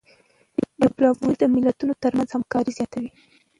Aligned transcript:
ډيپلوماسي 0.81 1.33
د 1.39 1.43
ملتونو 1.55 1.93
ترمنځ 2.03 2.29
همکاري 2.33 2.71
زیاتوي. 2.77 3.09